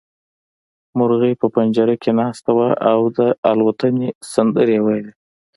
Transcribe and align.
مرغۍ 0.97 1.33
په 1.41 1.47
پنجره 1.55 1.95
کې 2.03 2.11
ناسته 2.19 2.51
وه 2.57 2.69
او 2.91 2.99
د 3.17 3.19
الوتنې 3.51 4.09
سندرې 4.33 4.77
يې 4.79 4.83
ويلې. 4.85 5.11